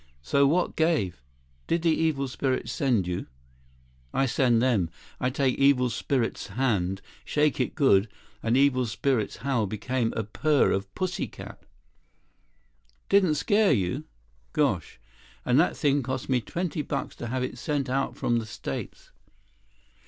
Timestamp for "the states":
18.39-19.11